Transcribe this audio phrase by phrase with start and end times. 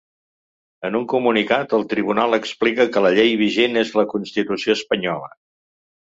[0.87, 5.29] En un comunicat, el tribunal explica que la llei vigent és la constitució espanyola.